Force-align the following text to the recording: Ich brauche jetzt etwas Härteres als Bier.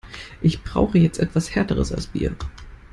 Ich 0.41 0.63
brauche 0.63 0.97
jetzt 0.97 1.19
etwas 1.19 1.53
Härteres 1.53 1.91
als 1.91 2.07
Bier. 2.07 2.35